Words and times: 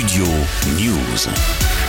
Studio 0.00 0.24
News. 0.78 1.79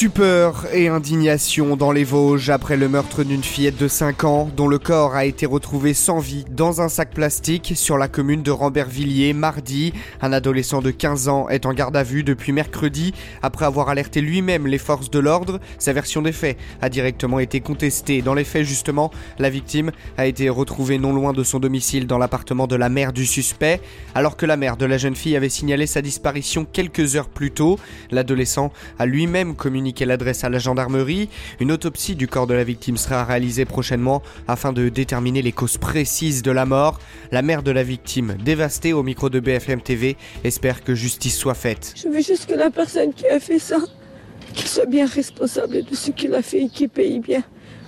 Stupeur 0.00 0.64
et 0.72 0.88
indignation 0.88 1.76
dans 1.76 1.92
les 1.92 2.04
Vosges 2.04 2.48
après 2.48 2.78
le 2.78 2.88
meurtre 2.88 3.22
d'une 3.22 3.42
fillette 3.42 3.76
de 3.76 3.86
5 3.86 4.24
ans 4.24 4.50
dont 4.56 4.66
le 4.66 4.78
corps 4.78 5.14
a 5.14 5.26
été 5.26 5.44
retrouvé 5.44 5.92
sans 5.92 6.20
vie 6.20 6.46
dans 6.50 6.80
un 6.80 6.88
sac 6.88 7.10
plastique 7.10 7.74
sur 7.76 7.98
la 7.98 8.08
commune 8.08 8.42
de 8.42 8.50
Rambervilliers 8.50 9.34
mardi. 9.34 9.92
Un 10.22 10.32
adolescent 10.32 10.80
de 10.80 10.90
15 10.90 11.28
ans 11.28 11.50
est 11.50 11.66
en 11.66 11.74
garde 11.74 11.98
à 11.98 12.02
vue 12.02 12.24
depuis 12.24 12.52
mercredi 12.52 13.12
après 13.42 13.66
avoir 13.66 13.90
alerté 13.90 14.22
lui-même 14.22 14.66
les 14.66 14.78
forces 14.78 15.10
de 15.10 15.18
l'ordre. 15.18 15.60
Sa 15.78 15.92
version 15.92 16.22
des 16.22 16.32
faits 16.32 16.56
a 16.80 16.88
directement 16.88 17.38
été 17.38 17.60
contestée. 17.60 18.22
Dans 18.22 18.32
les 18.32 18.44
faits 18.44 18.64
justement, 18.64 19.10
la 19.38 19.50
victime 19.50 19.90
a 20.16 20.24
été 20.24 20.48
retrouvée 20.48 20.96
non 20.96 21.12
loin 21.12 21.34
de 21.34 21.44
son 21.44 21.58
domicile 21.58 22.06
dans 22.06 22.16
l'appartement 22.16 22.66
de 22.66 22.76
la 22.76 22.88
mère 22.88 23.12
du 23.12 23.26
suspect 23.26 23.82
alors 24.14 24.38
que 24.38 24.46
la 24.46 24.56
mère 24.56 24.78
de 24.78 24.86
la 24.86 24.96
jeune 24.96 25.14
fille 25.14 25.36
avait 25.36 25.50
signalé 25.50 25.86
sa 25.86 26.00
disparition 26.00 26.64
quelques 26.64 27.16
heures 27.16 27.28
plus 27.28 27.50
tôt. 27.50 27.78
L'adolescent 28.10 28.72
a 28.98 29.04
lui-même 29.04 29.54
communiqué 29.54 29.89
qu'elle 29.92 30.10
adresse 30.10 30.44
à 30.44 30.48
la 30.48 30.58
gendarmerie. 30.58 31.28
Une 31.60 31.72
autopsie 31.72 32.14
du 32.14 32.28
corps 32.28 32.46
de 32.46 32.54
la 32.54 32.64
victime 32.64 32.96
sera 32.96 33.24
réalisée 33.24 33.64
prochainement 33.64 34.22
afin 34.48 34.72
de 34.72 34.88
déterminer 34.88 35.42
les 35.42 35.52
causes 35.52 35.78
précises 35.78 36.42
de 36.42 36.50
la 36.50 36.66
mort. 36.66 36.98
La 37.32 37.42
mère 37.42 37.62
de 37.62 37.70
la 37.70 37.82
victime, 37.82 38.36
dévastée 38.44 38.92
au 38.92 39.02
micro 39.02 39.30
de 39.30 39.40
BFM 39.40 39.80
TV, 39.80 40.16
espère 40.44 40.84
que 40.84 40.94
justice 40.94 41.36
soit 41.36 41.54
faite. 41.54 41.94
Je 41.96 42.08
veux 42.08 42.22
juste 42.22 42.46
que 42.46 42.54
la 42.54 42.70
personne 42.70 43.12
qui 43.12 43.26
a 43.26 43.40
fait 43.40 43.58
ça, 43.58 43.78
qu'il 44.54 44.68
soit 44.68 44.86
bien 44.86 45.06
responsable 45.06 45.84
de 45.84 45.94
ce 45.94 46.10
qu'il 46.10 46.34
a 46.34 46.42
fait 46.42 46.62
et 46.62 46.68
qu'il 46.68 46.88
paye 46.88 47.20
bien. 47.20 47.42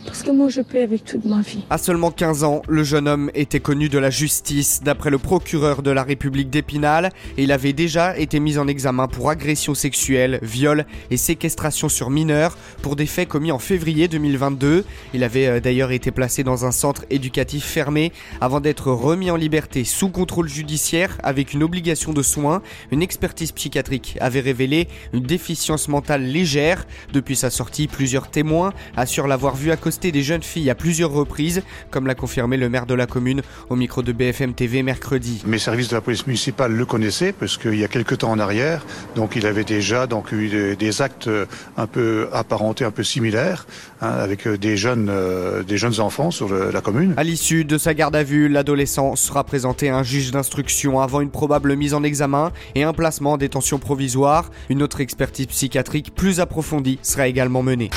Parce 0.04 0.24
que 0.24 0.30
moi, 0.32 0.48
je 0.48 0.60
paie 0.60 0.82
avec 0.82 1.04
toute 1.04 1.24
ma 1.24 1.40
vie. 1.40 1.64
À 1.70 1.78
seulement 1.78 2.10
15 2.10 2.44
ans, 2.44 2.62
le 2.68 2.82
jeune 2.82 3.06
homme 3.06 3.30
était 3.34 3.60
connu 3.60 3.88
de 3.88 3.98
la 3.98 4.10
justice, 4.10 4.80
d'après 4.82 5.10
le 5.10 5.18
procureur 5.18 5.82
de 5.82 5.90
la 5.90 6.02
République 6.02 6.50
d'Épinal, 6.50 7.10
il 7.38 7.52
avait 7.52 7.72
déjà 7.72 8.18
été 8.18 8.40
mis 8.40 8.58
en 8.58 8.66
examen 8.66 9.06
pour 9.06 9.30
agression 9.30 9.74
sexuelle, 9.74 10.38
viol 10.42 10.86
et 11.10 11.16
séquestration 11.16 11.88
sur 11.88 12.10
mineurs 12.10 12.58
pour 12.82 12.96
des 12.96 13.06
faits 13.06 13.28
commis 13.28 13.52
en 13.52 13.58
février 13.58 14.08
2022. 14.08 14.84
Il 15.14 15.24
avait 15.24 15.46
euh, 15.46 15.60
d'ailleurs 15.60 15.92
été 15.92 16.10
placé 16.10 16.44
dans 16.44 16.66
un 16.66 16.72
centre 16.72 17.04
éducatif 17.10 17.64
fermé 17.64 18.12
avant 18.40 18.60
d'être 18.60 18.90
remis 18.90 19.30
en 19.30 19.36
liberté 19.36 19.84
sous 19.84 20.08
contrôle 20.08 20.48
judiciaire 20.48 21.16
avec 21.22 21.52
une 21.52 21.62
obligation 21.62 22.12
de 22.12 22.22
soins. 22.22 22.62
Une 22.90 23.02
expertise 23.02 23.52
psychiatrique 23.52 24.18
avait 24.20 24.40
révélé 24.40 24.88
une 25.12 25.22
déficience 25.22 25.88
mentale 25.88 26.22
légère. 26.22 26.86
Depuis 27.12 27.36
sa 27.36 27.50
sortie, 27.50 27.86
plusieurs 27.86 28.30
témoins 28.30 28.72
assurent 28.96 29.28
l'avoir 29.28 29.56
vu 29.56 29.70
cause 29.76 30.00
des 30.00 30.22
jeunes 30.22 30.42
filles 30.42 30.70
à 30.70 30.74
plusieurs 30.74 31.12
reprises, 31.12 31.62
comme 31.90 32.06
l'a 32.06 32.14
confirmé 32.14 32.56
le 32.56 32.68
maire 32.68 32.86
de 32.86 32.94
la 32.94 33.06
commune 33.06 33.42
au 33.70 33.76
micro 33.76 34.02
de 34.02 34.12
BFM 34.12 34.54
TV 34.54 34.82
mercredi. 34.82 35.42
Mes 35.46 35.58
services 35.58 35.88
de 35.88 35.94
la 35.94 36.00
police 36.00 36.26
municipale 36.26 36.72
le 36.72 36.86
connaissaient 36.86 37.32
parce 37.32 37.58
qu'il 37.58 37.74
y 37.74 37.84
a 37.84 37.88
quelques 37.88 38.18
temps 38.18 38.30
en 38.30 38.38
arrière, 38.38 38.84
donc 39.14 39.36
il 39.36 39.46
avait 39.46 39.64
déjà 39.64 40.06
donc 40.06 40.32
eu 40.32 40.76
des 40.76 41.02
actes 41.02 41.30
un 41.76 41.86
peu 41.86 42.28
apparentés, 42.32 42.84
un 42.84 42.90
peu 42.90 43.04
similaires, 43.04 43.66
hein, 44.00 44.08
avec 44.08 44.48
des 44.48 44.76
jeunes, 44.76 45.08
euh, 45.10 45.62
des 45.62 45.76
jeunes 45.76 46.00
enfants 46.00 46.30
sur 46.30 46.52
la 46.52 46.80
commune. 46.80 47.14
À 47.16 47.24
l'issue 47.24 47.64
de 47.64 47.78
sa 47.78 47.94
garde 47.94 48.16
à 48.16 48.22
vue, 48.22 48.48
l'adolescent 48.48 49.16
sera 49.16 49.44
présenté 49.44 49.90
à 49.90 49.96
un 49.96 50.02
juge 50.02 50.30
d'instruction 50.30 51.00
avant 51.00 51.20
une 51.20 51.30
probable 51.30 51.76
mise 51.76 51.94
en 51.94 52.02
examen 52.02 52.52
et 52.74 52.82
un 52.82 52.92
placement 52.92 53.32
en 53.32 53.36
détention 53.36 53.78
provisoire. 53.78 54.50
Une 54.68 54.82
autre 54.82 55.00
expertise 55.00 55.46
psychiatrique 55.46 56.14
plus 56.14 56.40
approfondie 56.40 56.98
sera 57.02 57.28
également 57.28 57.62
menée. 57.62 57.90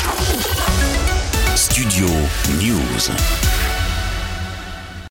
Studio 1.76 2.08
News. 2.58 3.75